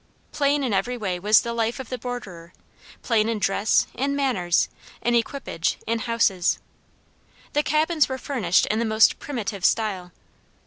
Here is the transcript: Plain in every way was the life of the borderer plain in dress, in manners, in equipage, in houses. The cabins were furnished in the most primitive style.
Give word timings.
Plain 0.31 0.63
in 0.63 0.73
every 0.73 0.97
way 0.97 1.19
was 1.19 1.41
the 1.41 1.53
life 1.53 1.79
of 1.79 1.89
the 1.89 1.97
borderer 1.99 2.53
plain 3.03 3.29
in 3.29 3.37
dress, 3.37 3.85
in 3.93 4.15
manners, 4.15 4.67
in 5.03 5.13
equipage, 5.13 5.77
in 5.85 5.99
houses. 5.99 6.57
The 7.53 7.61
cabins 7.61 8.09
were 8.09 8.17
furnished 8.17 8.65
in 8.71 8.79
the 8.79 8.83
most 8.83 9.19
primitive 9.19 9.63
style. 9.63 10.11